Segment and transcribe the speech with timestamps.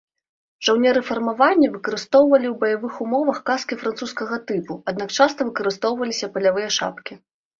[0.67, 7.13] Жаўнеры фармавання выкарыстоўвалі ў баявых умовах каскі французскага тыпу, аднак часта выкарыстоўваліся палявыя шапкі.